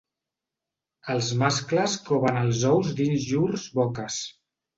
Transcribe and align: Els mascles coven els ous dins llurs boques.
Els 1.15 1.29
mascles 1.41 1.97
coven 2.07 2.41
els 2.41 2.63
ous 2.71 2.91
dins 3.03 3.29
llurs 3.35 3.69
boques. 3.79 4.19